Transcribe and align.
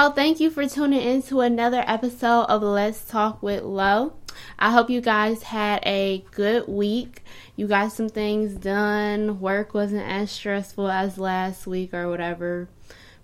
Y'all, 0.00 0.10
thank 0.10 0.40
you 0.40 0.48
for 0.48 0.66
tuning 0.66 1.02
in 1.02 1.22
to 1.22 1.40
another 1.40 1.84
episode 1.86 2.44
of 2.44 2.62
Let's 2.62 3.04
Talk 3.04 3.42
with 3.42 3.62
Lo. 3.64 4.14
I 4.58 4.70
hope 4.70 4.88
you 4.88 5.02
guys 5.02 5.42
had 5.42 5.82
a 5.84 6.24
good 6.30 6.66
week. 6.66 7.22
You 7.54 7.66
got 7.66 7.92
some 7.92 8.08
things 8.08 8.54
done. 8.54 9.40
Work 9.40 9.74
wasn't 9.74 10.10
as 10.10 10.30
stressful 10.30 10.90
as 10.90 11.18
last 11.18 11.66
week 11.66 11.92
or 11.92 12.08
whatever. 12.08 12.70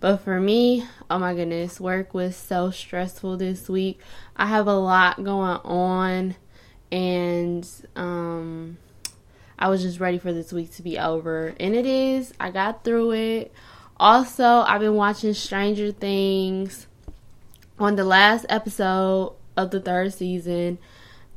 But 0.00 0.18
for 0.18 0.38
me, 0.38 0.84
oh 1.08 1.18
my 1.18 1.34
goodness, 1.34 1.80
work 1.80 2.12
was 2.12 2.36
so 2.36 2.70
stressful 2.70 3.38
this 3.38 3.70
week. 3.70 3.98
I 4.36 4.44
have 4.44 4.66
a 4.66 4.76
lot 4.76 5.24
going 5.24 5.58
on 5.64 6.36
and 6.92 7.66
um 7.96 8.76
I 9.58 9.70
was 9.70 9.80
just 9.80 9.98
ready 9.98 10.18
for 10.18 10.34
this 10.34 10.52
week 10.52 10.74
to 10.74 10.82
be 10.82 10.98
over. 10.98 11.54
And 11.58 11.74
it 11.74 11.86
is. 11.86 12.34
I 12.38 12.50
got 12.50 12.84
through 12.84 13.12
it. 13.12 13.54
Also, 13.98 14.44
I've 14.44 14.80
been 14.80 14.94
watching 14.94 15.34
Stranger 15.34 15.90
Things. 15.92 16.86
On 17.78 17.96
the 17.96 18.04
last 18.04 18.46
episode 18.48 19.34
of 19.56 19.70
the 19.70 19.80
third 19.80 20.12
season, 20.14 20.78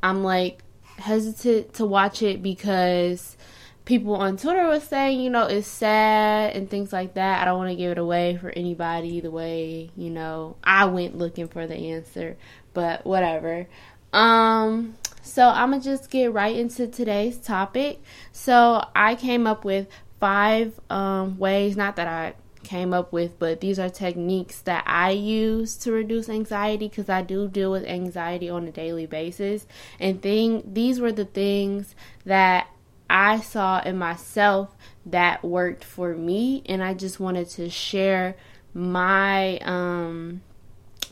I'm 0.02 0.22
like 0.24 0.62
hesitant 0.96 1.74
to 1.74 1.86
watch 1.86 2.22
it 2.22 2.42
because 2.42 3.36
people 3.84 4.14
on 4.14 4.36
Twitter 4.36 4.66
were 4.66 4.80
saying, 4.80 5.20
you 5.20 5.30
know, 5.30 5.46
it's 5.46 5.66
sad 5.66 6.54
and 6.54 6.68
things 6.70 6.92
like 6.92 7.14
that. 7.14 7.42
I 7.42 7.44
don't 7.44 7.58
want 7.58 7.70
to 7.70 7.76
give 7.76 7.92
it 7.92 7.98
away 7.98 8.38
for 8.40 8.50
anybody 8.50 9.20
the 9.20 9.30
way, 9.30 9.90
you 9.96 10.10
know, 10.10 10.56
I 10.62 10.84
went 10.86 11.16
looking 11.16 11.48
for 11.48 11.66
the 11.66 11.74
answer, 11.74 12.36
but 12.72 13.04
whatever. 13.04 13.66
Um 14.12 14.96
so 15.22 15.46
I'm 15.48 15.70
going 15.70 15.82
to 15.82 15.84
just 15.84 16.10
get 16.10 16.32
right 16.32 16.56
into 16.56 16.88
today's 16.88 17.36
topic. 17.36 18.02
So 18.32 18.82
I 18.96 19.14
came 19.14 19.46
up 19.46 19.64
with 19.64 19.88
five 20.18 20.78
um 20.88 21.38
ways, 21.38 21.76
not 21.76 21.96
that 21.96 22.06
I 22.06 22.34
came 22.62 22.92
up 22.92 23.12
with, 23.12 23.38
but 23.38 23.60
these 23.60 23.78
are 23.78 23.88
techniques 23.88 24.60
that 24.62 24.84
I 24.86 25.10
use 25.10 25.76
to 25.78 25.92
reduce 25.92 26.28
anxiety 26.28 26.88
because 26.88 27.08
I 27.08 27.22
do 27.22 27.48
deal 27.48 27.70
with 27.70 27.84
anxiety 27.84 28.48
on 28.48 28.66
a 28.66 28.70
daily 28.70 29.06
basis. 29.06 29.66
And 29.98 30.20
thing 30.22 30.62
these 30.64 31.00
were 31.00 31.12
the 31.12 31.24
things 31.24 31.94
that 32.24 32.68
I 33.08 33.40
saw 33.40 33.80
in 33.80 33.98
myself 33.98 34.76
that 35.06 35.42
worked 35.42 35.84
for 35.84 36.14
me 36.14 36.62
and 36.66 36.82
I 36.82 36.94
just 36.94 37.18
wanted 37.18 37.48
to 37.50 37.68
share 37.68 38.36
my 38.72 39.58
um 39.58 40.42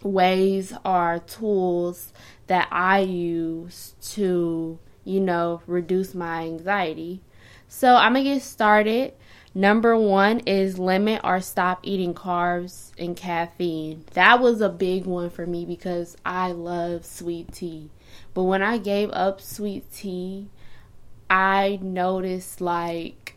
ways 0.03 0.73
or 0.85 1.21
tools 1.27 2.13
that 2.47 2.69
I 2.71 3.01
use 3.01 3.95
to, 4.13 4.79
you 5.05 5.21
know, 5.21 5.63
reduce 5.67 6.15
my 6.15 6.43
anxiety. 6.43 7.21
So 7.67 7.97
I'm 7.97 8.15
gonna 8.15 8.25
get 8.25 8.43
started. 8.43 9.15
Number 9.59 9.97
one 9.97 10.39
is 10.47 10.79
limit 10.79 11.21
or 11.25 11.41
stop 11.41 11.81
eating 11.83 12.15
carbs 12.15 12.93
and 12.97 13.17
caffeine. 13.17 14.05
That 14.13 14.41
was 14.41 14.61
a 14.61 14.69
big 14.69 15.05
one 15.05 15.31
for 15.31 15.49
me 15.49 15.65
because 15.65 16.17
I 16.25 16.53
love 16.53 17.05
sweet 17.05 17.51
tea. 17.51 17.91
But 18.35 18.45
when 18.45 18.63
I 18.63 18.79
gave 18.79 19.11
up 19.11 19.41
sweet 19.41 19.93
tea, 19.93 20.49
I 21.29 21.81
noticed 21.83 22.61
like 22.61 23.35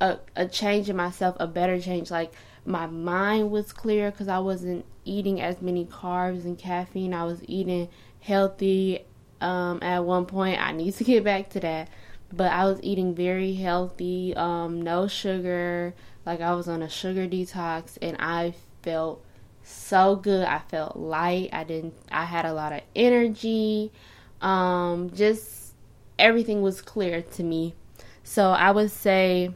a, 0.00 0.18
a 0.36 0.46
change 0.46 0.88
in 0.88 0.94
myself, 0.94 1.36
a 1.40 1.48
better 1.48 1.80
change. 1.80 2.12
Like 2.12 2.32
my 2.64 2.86
mind 2.86 3.50
was 3.50 3.72
clear 3.72 4.12
because 4.12 4.28
I 4.28 4.38
wasn't 4.38 4.84
eating 5.04 5.40
as 5.40 5.60
many 5.60 5.84
carbs 5.84 6.44
and 6.44 6.56
caffeine. 6.56 7.12
I 7.12 7.24
was 7.24 7.42
eating 7.48 7.88
healthy 8.20 9.04
um, 9.40 9.80
at 9.82 10.04
one 10.04 10.26
point. 10.26 10.64
I 10.64 10.70
need 10.70 10.94
to 10.94 11.02
get 11.02 11.24
back 11.24 11.50
to 11.50 11.58
that 11.58 11.88
but 12.36 12.52
I 12.52 12.64
was 12.64 12.80
eating 12.82 13.14
very 13.14 13.54
healthy, 13.54 14.34
um, 14.36 14.82
no 14.82 15.06
sugar. 15.06 15.94
Like 16.26 16.40
I 16.40 16.54
was 16.54 16.68
on 16.68 16.82
a 16.82 16.88
sugar 16.88 17.26
detox, 17.26 17.98
and 18.00 18.16
I 18.18 18.54
felt 18.82 19.24
so 19.62 20.16
good. 20.16 20.46
I 20.46 20.58
felt 20.58 20.96
light. 20.96 21.50
I 21.52 21.64
didn't. 21.64 21.94
I 22.10 22.24
had 22.24 22.44
a 22.44 22.52
lot 22.52 22.72
of 22.72 22.80
energy. 22.94 23.92
Um, 24.40 25.10
just 25.14 25.72
everything 26.18 26.62
was 26.62 26.80
clear 26.82 27.22
to 27.22 27.42
me. 27.42 27.74
So 28.22 28.50
I 28.50 28.70
would 28.70 28.90
say 28.90 29.52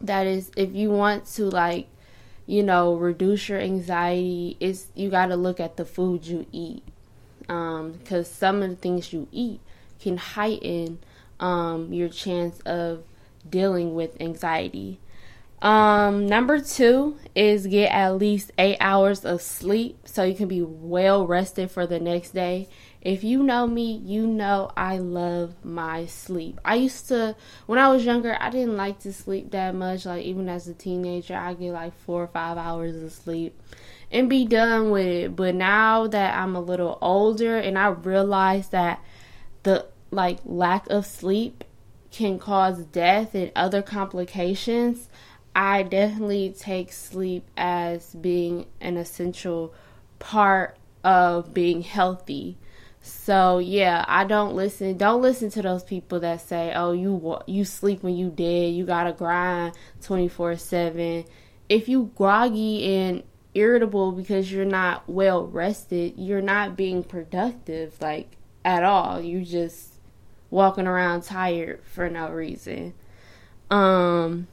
that 0.00 0.26
is 0.26 0.50
if 0.56 0.74
you 0.74 0.90
want 0.90 1.26
to 1.26 1.44
like, 1.44 1.88
you 2.46 2.62
know, 2.62 2.94
reduce 2.94 3.48
your 3.48 3.60
anxiety, 3.60 4.56
is 4.60 4.86
you 4.94 5.10
got 5.10 5.26
to 5.26 5.36
look 5.36 5.60
at 5.60 5.76
the 5.76 5.84
food 5.84 6.26
you 6.26 6.46
eat. 6.52 6.82
Um, 7.48 7.92
because 7.92 8.28
some 8.28 8.62
of 8.62 8.68
the 8.68 8.76
things 8.76 9.12
you 9.12 9.26
eat 9.32 9.60
can 10.00 10.18
heighten 10.18 10.98
um, 11.40 11.92
your 11.92 12.08
chance 12.08 12.60
of 12.60 13.04
dealing 13.48 13.94
with 13.94 14.20
anxiety. 14.20 15.00
Um, 15.60 16.26
number 16.26 16.60
two 16.60 17.16
is 17.34 17.66
get 17.66 17.90
at 17.90 18.16
least 18.16 18.52
eight 18.58 18.76
hours 18.80 19.24
of 19.24 19.42
sleep 19.42 19.98
so 20.04 20.22
you 20.22 20.34
can 20.34 20.46
be 20.46 20.62
well 20.62 21.26
rested 21.26 21.70
for 21.70 21.84
the 21.86 21.98
next 21.98 22.30
day. 22.30 22.68
If 23.00 23.24
you 23.24 23.42
know 23.42 23.66
me, 23.66 23.96
you 24.04 24.26
know 24.26 24.70
I 24.76 24.98
love 24.98 25.64
my 25.64 26.06
sleep. 26.06 26.60
I 26.64 26.76
used 26.76 27.08
to, 27.08 27.34
when 27.66 27.78
I 27.78 27.88
was 27.88 28.04
younger, 28.04 28.36
I 28.40 28.50
didn't 28.50 28.76
like 28.76 29.00
to 29.00 29.12
sleep 29.12 29.50
that 29.52 29.74
much. 29.74 30.04
Like, 30.04 30.24
even 30.24 30.48
as 30.48 30.68
a 30.68 30.74
teenager, 30.74 31.36
I 31.36 31.54
get 31.54 31.72
like 31.72 31.98
four 32.00 32.24
or 32.24 32.28
five 32.28 32.56
hours 32.56 33.00
of 33.00 33.12
sleep 33.12 33.60
and 34.10 34.28
be 34.28 34.44
done 34.46 34.90
with 34.90 35.06
it. 35.06 35.36
But 35.36 35.54
now 35.54 36.06
that 36.08 36.36
I'm 36.36 36.54
a 36.54 36.60
little 36.60 36.98
older 37.00 37.56
and 37.56 37.78
I 37.78 37.88
realize 37.88 38.68
that 38.70 39.00
the 39.62 39.86
like 40.10 40.38
lack 40.44 40.88
of 40.88 41.06
sleep 41.06 41.64
can 42.10 42.38
cause 42.38 42.84
death 42.84 43.34
and 43.34 43.52
other 43.54 43.82
complications, 43.82 45.08
I 45.54 45.82
definitely 45.82 46.54
take 46.56 46.92
sleep 46.92 47.44
as 47.56 48.14
being 48.14 48.66
an 48.80 48.96
essential 48.96 49.74
part 50.18 50.76
of 51.04 51.52
being 51.52 51.82
healthy. 51.82 52.58
So 53.00 53.58
yeah, 53.58 54.04
I 54.08 54.24
don't 54.24 54.54
listen. 54.54 54.96
Don't 54.96 55.22
listen 55.22 55.50
to 55.50 55.62
those 55.62 55.84
people 55.84 56.20
that 56.20 56.40
say, 56.40 56.72
"Oh, 56.74 56.92
you 56.92 57.38
you 57.46 57.64
sleep 57.64 58.02
when 58.02 58.16
you 58.16 58.30
dead. 58.30 58.74
You 58.74 58.84
gotta 58.84 59.12
grind 59.12 59.74
twenty 60.02 60.28
four 60.28 60.56
seven. 60.56 61.24
If 61.68 61.88
you 61.88 62.10
groggy 62.16 62.84
and 62.84 63.22
irritable 63.54 64.12
because 64.12 64.52
you're 64.52 64.64
not 64.64 65.08
well 65.08 65.46
rested, 65.46 66.14
you're 66.16 66.42
not 66.42 66.76
being 66.76 67.02
productive 67.02 68.00
like 68.00 68.36
at 68.64 68.84
all. 68.84 69.20
You 69.20 69.44
just 69.44 69.97
walking 70.50 70.86
around 70.86 71.22
tired 71.22 71.80
for 71.84 72.08
no 72.08 72.30
reason. 72.30 72.94
Um, 73.70 74.46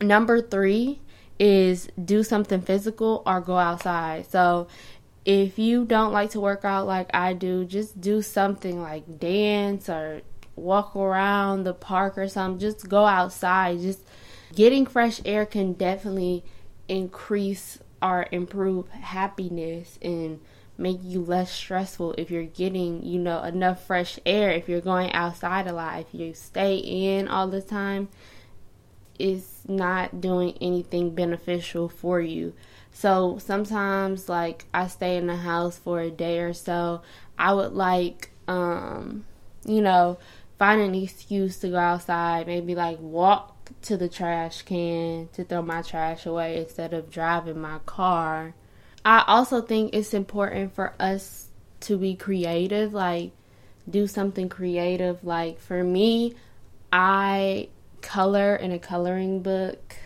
number 0.00 0.40
three 0.40 1.00
is 1.38 1.88
do 2.02 2.22
something 2.22 2.60
physical 2.60 3.22
or 3.26 3.40
go 3.40 3.58
outside. 3.58 4.30
So 4.30 4.68
if 5.24 5.58
you 5.58 5.84
don't 5.84 6.12
like 6.12 6.30
to 6.30 6.40
work 6.40 6.64
out 6.64 6.86
like 6.86 7.10
I 7.14 7.32
do, 7.32 7.64
just 7.64 8.00
do 8.00 8.22
something 8.22 8.80
like 8.80 9.18
dance 9.18 9.88
or 9.88 10.22
walk 10.56 10.94
around 10.94 11.64
the 11.64 11.74
park 11.74 12.18
or 12.18 12.28
something. 12.28 12.60
Just 12.60 12.88
go 12.88 13.06
outside. 13.06 13.80
Just 13.80 14.00
getting 14.54 14.86
fresh 14.86 15.20
air 15.24 15.46
can 15.46 15.72
definitely 15.72 16.44
increase 16.88 17.78
or 18.02 18.26
improve 18.30 18.88
happiness 18.90 19.98
and 20.02 20.40
make 20.76 20.98
you 21.02 21.22
less 21.22 21.52
stressful 21.52 22.14
if 22.18 22.30
you're 22.30 22.42
getting, 22.42 23.04
you 23.04 23.18
know, 23.18 23.42
enough 23.42 23.86
fresh 23.86 24.18
air, 24.26 24.50
if 24.50 24.68
you're 24.68 24.80
going 24.80 25.12
outside 25.12 25.66
a 25.66 25.72
lot, 25.72 26.00
if 26.00 26.06
you 26.12 26.34
stay 26.34 26.76
in 26.76 27.28
all 27.28 27.46
the 27.48 27.62
time, 27.62 28.08
it's 29.18 29.62
not 29.68 30.20
doing 30.20 30.56
anything 30.60 31.14
beneficial 31.14 31.88
for 31.88 32.20
you. 32.20 32.52
So 32.92 33.38
sometimes 33.38 34.28
like 34.28 34.66
I 34.74 34.88
stay 34.88 35.16
in 35.16 35.26
the 35.26 35.36
house 35.36 35.78
for 35.78 36.00
a 36.00 36.10
day 36.10 36.40
or 36.40 36.52
so, 36.52 37.02
I 37.38 37.52
would 37.52 37.72
like 37.72 38.30
um 38.48 39.24
you 39.66 39.80
know, 39.80 40.18
find 40.58 40.80
an 40.80 40.94
excuse 40.94 41.58
to 41.60 41.68
go 41.68 41.78
outside, 41.78 42.46
maybe 42.46 42.74
like 42.74 42.98
walk 43.00 43.70
to 43.82 43.96
the 43.96 44.08
trash 44.08 44.62
can 44.62 45.28
to 45.32 45.44
throw 45.44 45.62
my 45.62 45.82
trash 45.82 46.26
away 46.26 46.58
instead 46.58 46.92
of 46.92 47.10
driving 47.10 47.60
my 47.60 47.78
car 47.86 48.54
I 49.04 49.24
also 49.26 49.60
think 49.60 49.94
it's 49.94 50.14
important 50.14 50.74
for 50.74 50.94
us 50.98 51.48
to 51.80 51.98
be 51.98 52.14
creative, 52.14 52.94
like 52.94 53.32
do 53.88 54.06
something 54.06 54.48
creative. 54.48 55.22
Like 55.24 55.60
for 55.60 55.84
me, 55.84 56.34
I 56.92 57.68
color 58.00 58.56
in 58.56 58.72
a 58.72 58.78
coloring 58.78 59.42
book. 59.42 59.96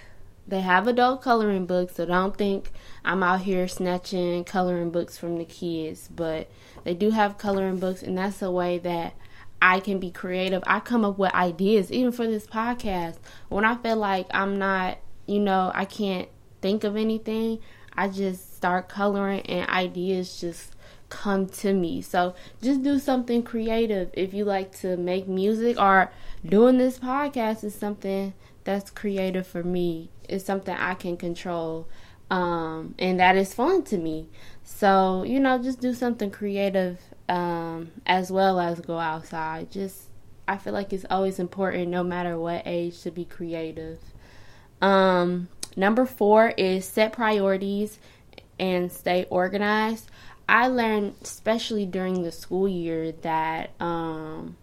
They 0.46 0.62
have 0.62 0.88
adult 0.88 1.20
coloring 1.20 1.66
books, 1.66 1.96
so 1.96 2.06
don't 2.06 2.36
think 2.36 2.72
I'm 3.04 3.22
out 3.22 3.42
here 3.42 3.68
snatching 3.68 4.44
coloring 4.44 4.90
books 4.90 5.18
from 5.18 5.36
the 5.36 5.44
kids, 5.44 6.08
but 6.08 6.50
they 6.84 6.94
do 6.94 7.10
have 7.10 7.36
coloring 7.36 7.78
books, 7.78 8.02
and 8.02 8.16
that's 8.16 8.40
a 8.40 8.50
way 8.50 8.78
that 8.78 9.12
I 9.60 9.80
can 9.80 9.98
be 9.98 10.10
creative. 10.10 10.62
I 10.66 10.80
come 10.80 11.04
up 11.04 11.18
with 11.18 11.34
ideas, 11.34 11.92
even 11.92 12.12
for 12.12 12.26
this 12.26 12.46
podcast. 12.46 13.18
When 13.50 13.66
I 13.66 13.76
feel 13.76 13.96
like 13.96 14.26
I'm 14.30 14.58
not, 14.58 14.98
you 15.26 15.38
know, 15.38 15.70
I 15.74 15.84
can't 15.84 16.28
think 16.62 16.82
of 16.82 16.96
anything, 16.96 17.58
I 17.98 18.06
just 18.06 18.56
start 18.56 18.88
coloring 18.88 19.40
and 19.40 19.68
ideas 19.68 20.40
just 20.40 20.76
come 21.08 21.48
to 21.48 21.74
me. 21.74 22.00
So 22.00 22.36
just 22.62 22.84
do 22.84 23.00
something 23.00 23.42
creative. 23.42 24.10
If 24.12 24.32
you 24.32 24.44
like 24.44 24.70
to 24.82 24.96
make 24.96 25.26
music 25.26 25.80
or 25.80 26.12
doing 26.46 26.78
this 26.78 27.00
podcast 27.00 27.64
is 27.64 27.74
something 27.74 28.34
that's 28.62 28.92
creative 28.92 29.48
for 29.48 29.64
me. 29.64 30.10
It's 30.28 30.44
something 30.44 30.76
I 30.76 30.94
can 30.94 31.16
control. 31.16 31.88
Um, 32.30 32.94
and 33.00 33.18
that 33.18 33.36
is 33.36 33.52
fun 33.52 33.82
to 33.86 33.98
me. 33.98 34.28
So, 34.62 35.24
you 35.24 35.40
know, 35.40 35.60
just 35.60 35.80
do 35.80 35.92
something 35.92 36.30
creative 36.30 37.00
um, 37.28 37.90
as 38.06 38.30
well 38.30 38.60
as 38.60 38.78
go 38.78 39.00
outside. 39.00 39.72
Just, 39.72 40.02
I 40.46 40.56
feel 40.56 40.72
like 40.72 40.92
it's 40.92 41.06
always 41.10 41.40
important, 41.40 41.88
no 41.88 42.04
matter 42.04 42.38
what 42.38 42.62
age, 42.64 43.02
to 43.02 43.10
be 43.10 43.24
creative. 43.24 43.98
Um, 44.80 45.48
number 45.78 46.04
four 46.04 46.52
is 46.58 46.84
set 46.84 47.12
priorities 47.12 47.98
and 48.58 48.92
stay 48.92 49.24
organized. 49.30 50.10
I 50.48 50.68
learned, 50.68 51.14
especially 51.22 51.86
during 51.86 52.22
the 52.22 52.32
school 52.32 52.68
year, 52.68 53.12
that 53.12 53.70
um, 53.80 54.56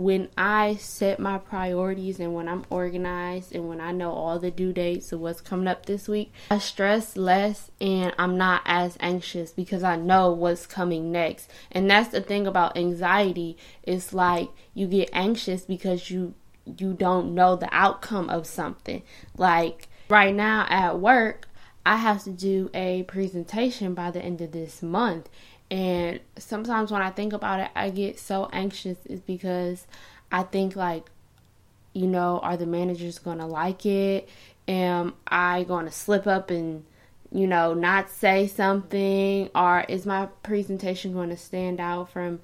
when 0.00 0.30
I 0.34 0.76
set 0.76 1.20
my 1.20 1.36
priorities 1.36 2.20
and 2.20 2.34
when 2.34 2.48
I'm 2.48 2.64
organized 2.70 3.54
and 3.54 3.68
when 3.68 3.82
I 3.82 3.92
know 3.92 4.12
all 4.12 4.38
the 4.38 4.50
due 4.50 4.72
dates 4.72 5.12
of 5.12 5.20
what's 5.20 5.42
coming 5.42 5.68
up 5.68 5.84
this 5.84 6.08
week, 6.08 6.32
I 6.50 6.56
stress 6.58 7.18
less 7.18 7.70
and 7.82 8.14
I'm 8.18 8.38
not 8.38 8.62
as 8.64 8.96
anxious 9.00 9.50
because 9.50 9.82
I 9.82 9.96
know 9.96 10.32
what's 10.32 10.66
coming 10.66 11.12
next. 11.12 11.50
And 11.70 11.90
that's 11.90 12.08
the 12.08 12.22
thing 12.22 12.46
about 12.46 12.78
anxiety. 12.78 13.58
It's 13.82 14.14
like 14.14 14.48
you 14.72 14.86
get 14.86 15.10
anxious 15.12 15.66
because 15.66 16.10
you 16.10 16.32
you 16.64 16.94
don't 16.94 17.34
know 17.34 17.56
the 17.56 17.68
outcome 17.70 18.30
of 18.30 18.46
something. 18.46 19.02
Like 19.36 19.89
right 20.10 20.34
now 20.34 20.66
at 20.68 20.98
work, 20.98 21.48
I 21.86 21.96
have 21.96 22.22
to 22.24 22.30
do 22.30 22.70
a 22.74 23.04
presentation 23.04 23.94
by 23.94 24.10
the 24.10 24.20
end 24.20 24.40
of 24.40 24.52
this 24.52 24.82
month 24.82 25.28
and 25.70 26.18
sometimes 26.36 26.90
when 26.90 27.00
I 27.00 27.10
think 27.10 27.32
about 27.32 27.60
it, 27.60 27.70
I 27.76 27.90
get 27.90 28.18
so 28.18 28.48
anxious 28.52 28.98
is 29.06 29.20
because 29.20 29.86
I 30.32 30.42
think 30.42 30.74
like, 30.74 31.10
you 31.92 32.06
know, 32.06 32.40
are 32.40 32.56
the 32.56 32.66
managers 32.66 33.18
gonna 33.18 33.46
like 33.46 33.86
it? 33.86 34.28
Am 34.66 35.14
I 35.28 35.64
gonna 35.64 35.92
slip 35.92 36.26
up 36.26 36.50
and, 36.50 36.84
you 37.30 37.46
know, 37.46 37.72
not 37.72 38.10
say 38.10 38.48
something? 38.48 39.48
Or 39.54 39.84
is 39.88 40.06
my 40.06 40.26
presentation 40.42 41.12
gonna 41.12 41.36
stand 41.36 41.80
out 41.80 42.10
from, 42.10 42.40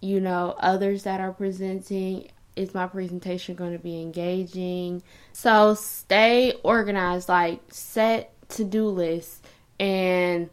you 0.00 0.20
know, 0.20 0.54
others 0.60 1.02
that 1.02 1.20
are 1.20 1.32
presenting? 1.32 2.30
Is 2.58 2.74
my 2.74 2.86
presentation 2.88 3.54
going 3.54 3.72
to 3.72 3.78
be 3.78 4.02
engaging? 4.02 5.02
So 5.32 5.74
stay 5.74 6.54
organized, 6.64 7.28
like 7.28 7.60
set 7.68 8.32
to 8.50 8.64
do 8.64 8.88
lists 8.88 9.40
and 9.78 10.50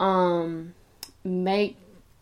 um 0.00 0.74
make 1.24 1.76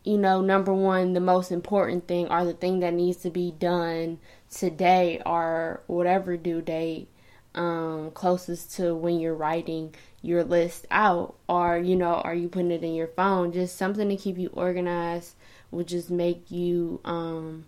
you 0.04 0.16
know 0.16 0.40
number 0.40 0.72
one 0.72 1.14
the 1.14 1.20
most 1.20 1.50
important 1.50 2.06
thing 2.06 2.28
or 2.28 2.44
the 2.44 2.52
thing 2.52 2.80
that 2.80 2.94
needs 2.94 3.18
to 3.18 3.30
be 3.30 3.50
done 3.50 4.18
today 4.50 5.20
or 5.26 5.82
whatever 5.86 6.36
due 6.36 6.62
date 6.62 7.08
um, 7.54 8.10
closest 8.12 8.74
to 8.76 8.94
when 8.94 9.20
you're 9.20 9.34
writing 9.34 9.94
your 10.22 10.42
list 10.42 10.86
out 10.90 11.34
or 11.48 11.78
you 11.78 11.96
know 11.96 12.14
are 12.14 12.34
you 12.34 12.48
putting 12.48 12.70
it 12.70 12.82
in 12.82 12.94
your 12.94 13.08
phone 13.08 13.52
just 13.52 13.76
something 13.76 14.08
to 14.08 14.16
keep 14.16 14.36
you 14.38 14.48
organized 14.52 15.34
will 15.70 15.84
just 15.84 16.10
make 16.10 16.50
you 16.50 17.00
um, 17.04 17.64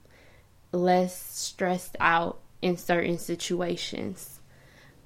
less 0.72 1.20
stressed 1.32 1.96
out 2.00 2.38
in 2.62 2.76
certain 2.76 3.18
situations 3.18 4.40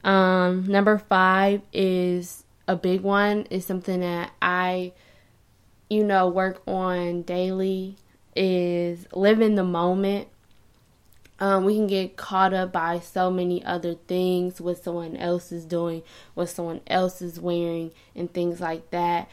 um, 0.02 0.66
number 0.66 0.98
five 0.98 1.62
is 1.72 2.44
a 2.66 2.76
big 2.76 3.02
one 3.02 3.46
is 3.50 3.66
something 3.66 4.00
that 4.00 4.30
i 4.40 4.92
you 5.90 6.04
know, 6.04 6.28
work 6.28 6.62
on 6.66 7.22
daily 7.22 7.96
is 8.34 9.06
live 9.12 9.40
in 9.40 9.56
the 9.56 9.64
moment. 9.64 10.28
Um, 11.40 11.64
we 11.64 11.74
can 11.74 11.88
get 11.88 12.16
caught 12.16 12.54
up 12.54 12.70
by 12.70 13.00
so 13.00 13.30
many 13.30 13.64
other 13.64 13.94
things, 13.94 14.60
what 14.60 14.82
someone 14.82 15.16
else 15.16 15.50
is 15.50 15.64
doing, 15.64 16.02
what 16.34 16.48
someone 16.48 16.80
else 16.86 17.20
is 17.20 17.40
wearing, 17.40 17.90
and 18.14 18.32
things 18.32 18.60
like 18.60 18.90
that. 18.90 19.28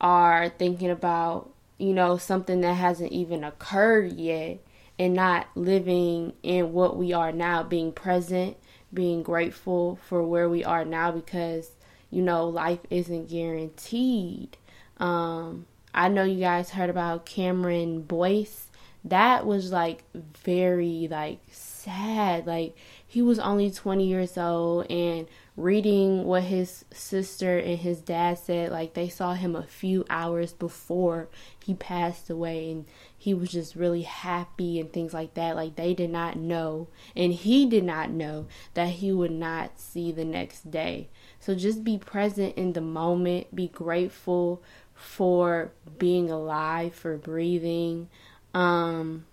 Are 0.00 0.48
thinking 0.48 0.90
about, 0.90 1.50
you 1.78 1.94
know, 1.94 2.18
something 2.18 2.60
that 2.62 2.74
hasn't 2.74 3.12
even 3.12 3.44
occurred 3.44 4.14
yet 4.14 4.58
and 4.98 5.14
not 5.14 5.46
living 5.54 6.32
in 6.42 6.72
what 6.72 6.96
we 6.96 7.12
are 7.12 7.32
now, 7.32 7.62
being 7.62 7.92
present, 7.92 8.56
being 8.92 9.22
grateful 9.22 9.98
for 10.08 10.22
where 10.22 10.48
we 10.48 10.64
are 10.64 10.84
now 10.84 11.10
because, 11.10 11.72
you 12.10 12.22
know, 12.22 12.46
life 12.46 12.80
isn't 12.90 13.28
guaranteed. 13.28 14.56
Um, 14.98 15.66
I 15.94 16.08
know 16.08 16.24
you 16.24 16.40
guys 16.40 16.70
heard 16.70 16.90
about 16.90 17.26
Cameron 17.26 18.02
Boyce. 18.02 18.66
That 19.04 19.46
was 19.46 19.72
like 19.72 20.04
very 20.12 21.08
like 21.10 21.40
sad. 21.50 22.46
Like 22.46 22.76
he 23.12 23.20
was 23.20 23.38
only 23.38 23.70
20 23.70 24.06
years 24.06 24.38
old 24.38 24.90
and 24.90 25.26
reading 25.54 26.24
what 26.24 26.44
his 26.44 26.86
sister 26.94 27.58
and 27.58 27.78
his 27.78 28.00
dad 28.00 28.38
said 28.38 28.72
like 28.72 28.94
they 28.94 29.06
saw 29.06 29.34
him 29.34 29.54
a 29.54 29.62
few 29.64 30.02
hours 30.08 30.54
before 30.54 31.28
he 31.62 31.74
passed 31.74 32.30
away 32.30 32.70
and 32.70 32.86
he 33.18 33.34
was 33.34 33.50
just 33.50 33.76
really 33.76 34.00
happy 34.00 34.80
and 34.80 34.90
things 34.90 35.12
like 35.12 35.34
that. 35.34 35.56
Like 35.56 35.76
they 35.76 35.92
did 35.92 36.08
not 36.08 36.38
know 36.38 36.88
and 37.14 37.34
he 37.34 37.66
did 37.66 37.84
not 37.84 38.08
know 38.08 38.46
that 38.72 38.88
he 38.88 39.12
would 39.12 39.30
not 39.30 39.78
see 39.78 40.10
the 40.10 40.24
next 40.24 40.70
day. 40.70 41.10
So 41.38 41.54
just 41.54 41.84
be 41.84 41.98
present 41.98 42.56
in 42.56 42.72
the 42.72 42.80
moment. 42.80 43.54
Be 43.54 43.68
grateful 43.68 44.62
for 44.94 45.70
being 45.98 46.30
alive, 46.30 46.94
for 46.94 47.18
breathing. 47.18 48.08
Um, 48.54 49.26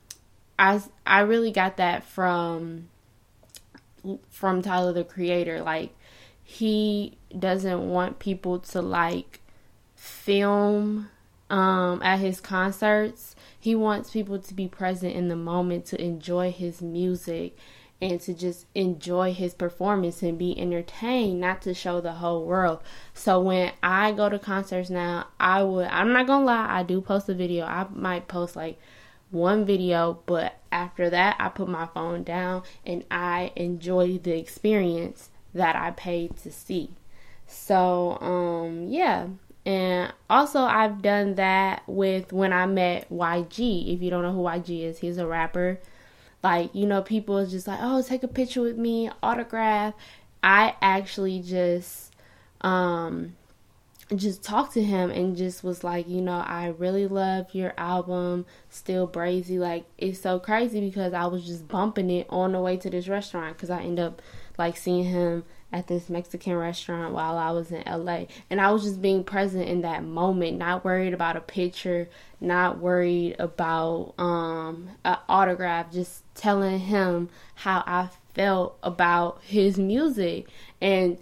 I 0.57 0.81
I 1.05 1.21
really 1.21 1.51
got 1.51 1.77
that 1.77 2.03
from 2.03 2.89
from 4.29 4.61
Tyler 4.61 4.93
the 4.93 5.03
Creator. 5.03 5.61
Like 5.61 5.95
he 6.43 7.17
doesn't 7.37 7.89
want 7.89 8.19
people 8.19 8.59
to 8.59 8.81
like 8.81 9.41
film 9.95 11.09
um, 11.49 12.01
at 12.01 12.19
his 12.19 12.41
concerts. 12.41 13.35
He 13.59 13.75
wants 13.75 14.11
people 14.11 14.39
to 14.39 14.53
be 14.53 14.67
present 14.67 15.15
in 15.15 15.27
the 15.27 15.35
moment 15.35 15.85
to 15.87 16.01
enjoy 16.01 16.51
his 16.51 16.81
music 16.81 17.57
and 18.01 18.21
to 18.21 18.33
just 18.33 18.65
enjoy 18.75 19.33
his 19.33 19.53
performance 19.53 20.23
and 20.23 20.37
be 20.37 20.57
entertained, 20.57 21.41
not 21.41 21.61
to 21.63 21.73
show 21.73 21.99
the 21.99 22.13
whole 22.13 22.45
world. 22.45 22.81
So 23.13 23.41
when 23.41 23.73
I 23.83 24.13
go 24.13 24.29
to 24.29 24.39
concerts 24.39 24.89
now, 24.89 25.27
I 25.39 25.63
would 25.63 25.87
I'm 25.87 26.13
not 26.13 26.27
gonna 26.27 26.45
lie, 26.45 26.67
I 26.69 26.83
do 26.83 27.01
post 27.01 27.27
a 27.29 27.33
video. 27.33 27.65
I 27.65 27.87
might 27.93 28.27
post 28.27 28.55
like 28.55 28.79
one 29.31 29.65
video, 29.65 30.19
but 30.25 30.55
after 30.71 31.09
that 31.09 31.35
I 31.39 31.49
put 31.49 31.67
my 31.67 31.87
phone 31.87 32.23
down 32.23 32.63
and 32.85 33.03
I 33.09 33.51
enjoy 33.55 34.17
the 34.17 34.37
experience 34.37 35.29
that 35.53 35.75
I 35.75 35.91
paid 35.91 36.37
to 36.37 36.51
see. 36.51 36.91
So 37.47 38.17
um 38.21 38.87
yeah. 38.89 39.27
And 39.65 40.13
also 40.29 40.61
I've 40.61 41.01
done 41.01 41.35
that 41.35 41.83
with 41.85 42.31
when 42.33 42.53
I 42.53 42.65
met 42.65 43.09
YG. 43.09 43.93
If 43.93 44.01
you 44.01 44.09
don't 44.09 44.23
know 44.23 44.31
who 44.33 44.41
YG 44.41 44.83
is, 44.83 44.99
he's 44.99 45.17
a 45.17 45.27
rapper 45.27 45.79
like, 46.43 46.73
you 46.73 46.85
know, 46.85 47.01
people 47.01 47.45
just 47.45 47.67
like, 47.67 47.79
oh, 47.81 48.01
take 48.01 48.23
a 48.23 48.27
picture 48.27 48.61
with 48.61 48.77
me, 48.77 49.09
autograph. 49.21 49.93
I 50.41 50.75
actually 50.81 51.41
just 51.41 52.13
um 52.61 53.35
just 54.15 54.43
talked 54.43 54.73
to 54.73 54.83
him 54.83 55.11
and 55.11 55.37
just 55.37 55.63
was 55.63 55.83
like, 55.83 56.07
you 56.07 56.21
know, 56.21 56.43
I 56.45 56.67
really 56.77 57.07
love 57.07 57.53
your 57.53 57.73
album, 57.77 58.45
Still 58.69 59.07
Brazy. 59.07 59.59
Like, 59.59 59.85
it's 59.97 60.19
so 60.19 60.39
crazy 60.39 60.81
because 60.81 61.13
I 61.13 61.25
was 61.27 61.45
just 61.45 61.67
bumping 61.67 62.09
it 62.09 62.25
on 62.29 62.53
the 62.53 62.59
way 62.59 62.77
to 62.77 62.89
this 62.89 63.07
restaurant 63.07 63.55
because 63.55 63.69
I 63.69 63.81
end 63.81 63.99
up 63.99 64.21
like 64.57 64.77
seeing 64.77 65.05
him 65.05 65.43
at 65.71 65.87
this 65.87 66.09
Mexican 66.09 66.55
restaurant 66.55 67.13
while 67.13 67.37
I 67.37 67.51
was 67.51 67.71
in 67.71 67.83
LA. 67.85 68.25
And 68.49 68.59
I 68.59 68.71
was 68.71 68.83
just 68.83 69.01
being 69.01 69.23
present 69.23 69.69
in 69.69 69.81
that 69.81 70.03
moment, 70.03 70.57
not 70.57 70.83
worried 70.83 71.13
about 71.13 71.37
a 71.37 71.41
picture, 71.41 72.09
not 72.41 72.79
worried 72.79 73.35
about 73.39 74.15
um 74.17 74.89
an 75.05 75.17
autograph, 75.27 75.91
just 75.91 76.23
telling 76.33 76.79
him 76.79 77.29
how 77.55 77.83
I 77.85 78.09
felt 78.33 78.77
about 78.81 79.41
his 79.43 79.77
music. 79.77 80.47
And 80.81 81.19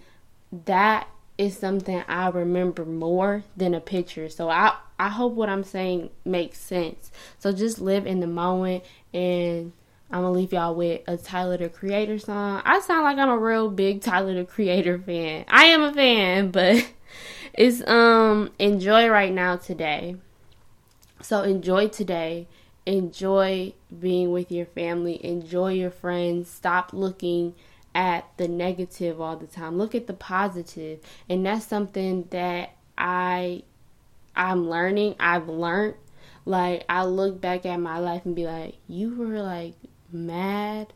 that 0.65 1.07
is 1.37 1.57
something 1.57 2.03
I 2.07 2.29
remember 2.29 2.85
more 2.85 3.43
than 3.55 3.73
a 3.73 3.79
picture. 3.79 4.29
So 4.29 4.49
I 4.49 4.75
I 4.99 5.09
hope 5.09 5.33
what 5.33 5.49
I'm 5.49 5.63
saying 5.63 6.09
makes 6.25 6.59
sense. 6.59 7.11
So 7.37 7.51
just 7.51 7.79
live 7.79 8.07
in 8.07 8.19
the 8.19 8.27
moment 8.27 8.83
and 9.13 9.71
I'm 10.09 10.21
gonna 10.21 10.31
leave 10.31 10.53
y'all 10.53 10.73
with 10.73 11.01
a 11.07 11.17
Tyler 11.17 11.57
the 11.57 11.69
Creator 11.69 12.19
song. 12.19 12.61
I 12.65 12.79
sound 12.79 13.03
like 13.03 13.17
I'm 13.17 13.29
a 13.29 13.37
real 13.37 13.69
big 13.69 14.01
Tyler 14.01 14.33
the 14.33 14.45
Creator 14.45 14.99
fan. 14.99 15.45
I 15.47 15.65
am 15.65 15.83
a 15.83 15.93
fan, 15.93 16.51
but 16.51 16.89
it's 17.53 17.85
um 17.87 18.51
enjoy 18.57 19.07
right 19.07 19.33
now 19.33 19.57
today. 19.57 20.15
So 21.21 21.41
enjoy 21.43 21.89
today. 21.89 22.47
Enjoy 22.85 23.73
being 23.99 24.31
with 24.31 24.49
your 24.49 24.65
family. 24.65 25.23
Enjoy 25.23 25.73
your 25.73 25.91
friends. 25.91 26.49
Stop 26.49 26.93
looking 26.93 27.53
at 27.97 28.29
the 28.37 28.47
negative 28.47 29.19
all 29.19 29.35
the 29.35 29.47
time. 29.47 29.79
Look 29.79 29.95
at 29.95 30.05
the 30.05 30.13
positive. 30.13 30.99
And 31.27 31.43
that's 31.45 31.65
something 31.65 32.27
that 32.29 32.75
I 32.95 33.63
I'm 34.35 34.69
learning. 34.69 35.15
I've 35.19 35.49
learned 35.49 35.95
like 36.45 36.85
I 36.87 37.03
look 37.05 37.41
back 37.41 37.65
at 37.65 37.77
my 37.77 37.97
life 37.97 38.23
and 38.23 38.35
be 38.35 38.45
like, 38.45 38.75
you 38.87 39.15
were 39.15 39.41
like 39.41 39.73
mad 40.11 40.93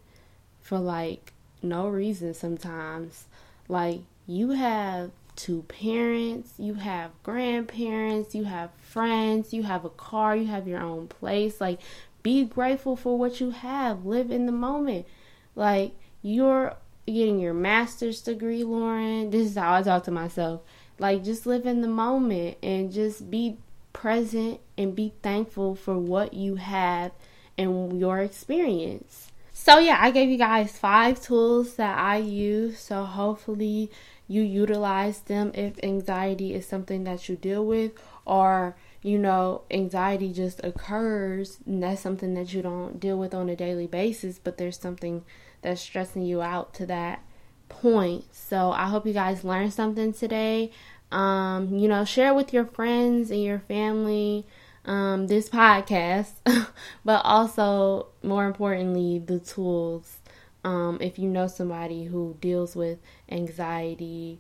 for 0.61 0.77
like 0.77 1.33
no 1.63 1.87
reason 1.87 2.35
sometimes. 2.35 3.25
Like 3.67 4.01
you 4.27 4.51
have 4.51 5.09
two 5.35 5.63
parents, 5.63 6.53
you 6.59 6.75
have 6.75 7.09
grandparents, 7.23 8.35
you 8.35 8.43
have 8.43 8.69
friends, 8.79 9.53
you 9.53 9.63
have 9.63 9.85
a 9.85 9.89
car, 9.89 10.35
you 10.35 10.45
have 10.45 10.67
your 10.67 10.81
own 10.81 11.07
place. 11.07 11.59
Like, 11.59 11.79
be 12.21 12.45
grateful 12.45 12.95
for 12.95 13.17
what 13.17 13.41
you 13.41 13.49
have. 13.49 14.05
Live 14.05 14.29
in 14.29 14.45
the 14.45 14.51
moment. 14.51 15.07
Like, 15.55 15.93
you're 16.21 16.75
getting 17.05 17.39
your 17.39 17.53
master's 17.53 18.21
degree, 18.21 18.63
Lauren. 18.63 19.29
This 19.29 19.51
is 19.51 19.57
how 19.57 19.75
I 19.75 19.81
talk 19.81 20.03
to 20.05 20.11
myself. 20.11 20.61
Like, 20.99 21.23
just 21.23 21.45
live 21.45 21.65
in 21.65 21.81
the 21.81 21.87
moment 21.87 22.57
and 22.61 22.91
just 22.91 23.29
be 23.31 23.57
present 23.93 24.59
and 24.77 24.95
be 24.95 25.13
thankful 25.21 25.75
for 25.75 25.97
what 25.97 26.33
you 26.33 26.55
have 26.55 27.11
and 27.57 27.99
your 27.99 28.19
experience. 28.19 29.31
So, 29.53 29.79
yeah, 29.79 29.97
I 29.99 30.11
gave 30.11 30.29
you 30.29 30.37
guys 30.37 30.77
five 30.77 31.21
tools 31.21 31.75
that 31.75 31.97
I 31.97 32.17
use. 32.17 32.79
So, 32.79 33.03
hopefully, 33.03 33.91
you 34.27 34.43
utilize 34.43 35.21
them 35.21 35.51
if 35.53 35.73
anxiety 35.83 36.53
is 36.53 36.65
something 36.65 37.03
that 37.03 37.27
you 37.27 37.35
deal 37.35 37.65
with, 37.65 37.91
or 38.25 38.75
you 39.03 39.17
know, 39.17 39.63
anxiety 39.71 40.31
just 40.31 40.63
occurs 40.63 41.57
and 41.65 41.81
that's 41.81 42.01
something 42.01 42.35
that 42.35 42.53
you 42.53 42.61
don't 42.61 42.99
deal 42.99 43.17
with 43.17 43.33
on 43.33 43.49
a 43.49 43.55
daily 43.55 43.87
basis, 43.87 44.39
but 44.39 44.57
there's 44.57 44.79
something 44.79 45.23
that's 45.61 45.81
stressing 45.81 46.23
you 46.23 46.41
out 46.41 46.73
to 46.75 46.85
that 46.87 47.23
point. 47.69 48.25
So, 48.31 48.71
I 48.71 48.87
hope 48.87 49.05
you 49.05 49.13
guys 49.13 49.43
learned 49.43 49.73
something 49.73 50.13
today. 50.13 50.71
Um, 51.11 51.77
you 51.77 51.87
know, 51.87 52.05
share 52.05 52.33
with 52.33 52.53
your 52.53 52.65
friends 52.65 53.31
and 53.31 53.43
your 53.43 53.59
family 53.59 54.45
um, 54.85 55.27
this 55.27 55.49
podcast, 55.49 56.31
but 57.05 57.21
also 57.23 58.07
more 58.23 58.45
importantly, 58.45 59.19
the 59.19 59.39
tools. 59.39 60.17
Um, 60.63 60.99
if 61.01 61.17
you 61.17 61.27
know 61.27 61.47
somebody 61.47 62.03
who 62.03 62.37
deals 62.39 62.75
with 62.75 62.99
anxiety. 63.29 64.39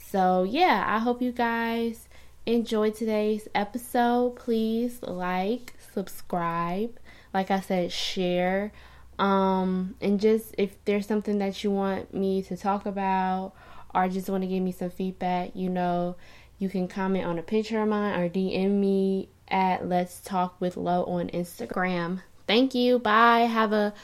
So, 0.00 0.44
yeah, 0.44 0.84
I 0.86 1.00
hope 1.00 1.20
you 1.20 1.32
guys 1.32 2.08
enjoyed 2.46 2.94
today's 2.94 3.48
episode. 3.54 4.36
Please 4.36 5.02
like, 5.02 5.74
subscribe, 5.92 6.98
like 7.34 7.50
I 7.50 7.60
said, 7.60 7.90
share. 7.90 8.72
Um, 9.18 9.96
and 10.00 10.20
just 10.20 10.54
if 10.58 10.76
there's 10.84 11.06
something 11.06 11.38
that 11.38 11.64
you 11.64 11.70
want 11.70 12.12
me 12.12 12.42
to 12.42 12.56
talk 12.56 12.86
about 12.86 13.52
or 13.94 14.08
just 14.08 14.28
want 14.28 14.42
to 14.42 14.46
give 14.46 14.62
me 14.62 14.72
some 14.72 14.90
feedback, 14.90 15.50
you 15.54 15.70
know, 15.70 16.16
you 16.58 16.68
can 16.68 16.88
comment 16.88 17.24
on 17.24 17.38
a 17.38 17.42
picture 17.42 17.80
of 17.80 17.88
mine 17.88 18.18
or 18.18 18.28
DM 18.28 18.72
me 18.72 19.28
at 19.48 19.88
Let's 19.88 20.20
Talk 20.20 20.60
with 20.60 20.76
Lo 20.76 21.04
on 21.04 21.28
Instagram. 21.28 22.22
Thank 22.46 22.74
you. 22.74 22.98
Bye. 22.98 23.40
Have 23.40 23.72
a 23.72 23.94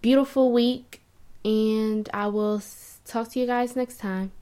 beautiful 0.00 0.52
week, 0.52 1.00
and 1.44 2.08
I 2.12 2.26
will 2.28 2.62
talk 3.04 3.30
to 3.32 3.40
you 3.40 3.46
guys 3.46 3.76
next 3.76 3.98
time. 3.98 4.32